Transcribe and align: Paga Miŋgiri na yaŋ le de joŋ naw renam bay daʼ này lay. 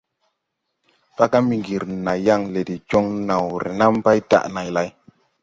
Paga 1.17 1.39
Miŋgiri 1.47 1.93
na 2.05 2.13
yaŋ 2.25 2.41
le 2.53 2.61
de 2.67 2.75
joŋ 2.89 3.05
naw 3.27 3.45
renam 3.63 3.95
bay 4.03 4.19
daʼ 4.29 4.45
này 4.55 4.69
lay. 4.75 4.89